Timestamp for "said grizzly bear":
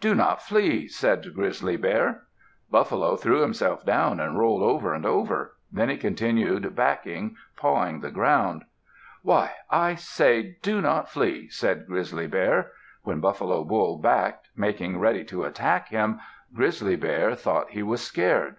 0.86-2.28, 11.48-12.70